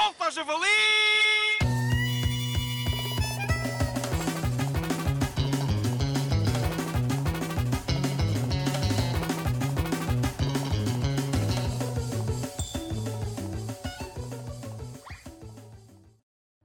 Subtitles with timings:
[0.00, 0.66] Solta, javali!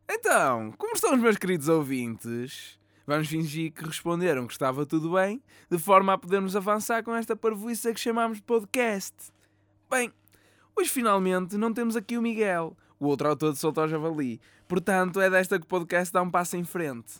[0.10, 2.80] Então, como estão os meus queridos ouvintes?
[3.06, 7.36] Vamos fingir que responderam que estava tudo bem, de forma a podermos avançar com esta
[7.36, 9.14] parvoíça que chamamos de podcast.
[9.90, 10.10] Bem,
[10.74, 15.20] hoje finalmente não temos aqui o Miguel, o outro autor de Solta ao Javali, portanto
[15.22, 17.16] é desta que o podcast dá um passo em frente.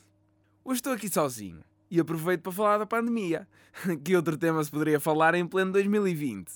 [0.64, 3.46] Hoje estou aqui sozinho e aproveito para falar da pandemia.
[4.02, 6.50] Que outro tema se poderia falar em pleno 2020?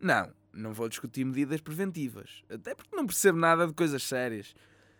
[0.00, 4.54] Não, não vou discutir medidas preventivas, até porque não percebo nada de coisas sérias.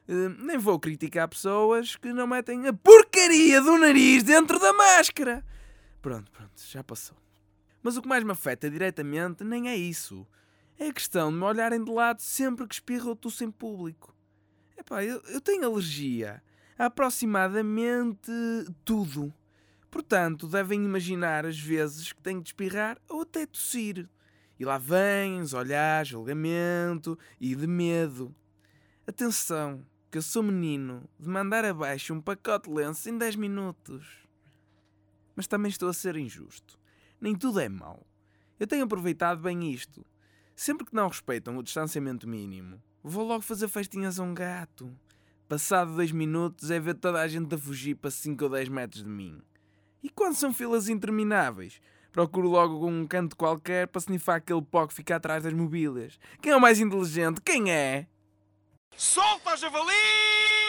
[0.09, 5.45] Uh, nem vou criticar pessoas que não metem a porcaria do nariz dentro da máscara.
[6.01, 7.17] Pronto, pronto, já passou.
[7.83, 10.27] Mas o que mais me afeta diretamente nem é isso.
[10.79, 14.15] É questão de me olharem de lado sempre que espirro ou tosse em público.
[14.77, 16.41] Epá, eu, eu tenho alergia
[16.79, 18.31] a aproximadamente
[18.85, 19.35] tudo.
[19.91, 24.09] Portanto, devem imaginar as vezes que tenho de espirrar ou até tossir.
[24.57, 28.33] E lá vêm os olhares, julgamento e de medo.
[29.05, 34.07] Atenção, que eu sou menino de mandar abaixo um pacote de lenço em 10 minutos.
[35.35, 36.79] Mas também estou a ser injusto.
[37.21, 38.07] Nem tudo é mau.
[38.61, 40.07] Eu tenho aproveitado bem isto.
[40.59, 44.93] Sempre que não respeitam o distanciamento mínimo, vou logo fazer festinhas a um gato.
[45.49, 49.05] Passado dois minutos é ver toda a gente a fugir para 5 ou 10 metros
[49.05, 49.41] de mim.
[50.03, 54.95] E quando são filas intermináveis, procuro logo um canto qualquer para snifar aquele pó que
[54.95, 56.19] fica atrás das mobílias.
[56.43, 57.41] Quem é o mais inteligente?
[57.41, 58.09] Quem é?
[58.97, 60.68] Solta, javali!